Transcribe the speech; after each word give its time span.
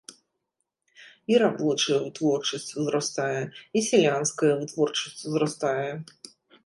І 1.33 1.37
рабочая 1.43 1.99
вытворчасць 2.05 2.73
узрастае, 2.83 3.41
і 3.77 3.87
сялянская 3.89 4.51
вытворчасць 4.63 5.25
узрастае. 5.33 5.89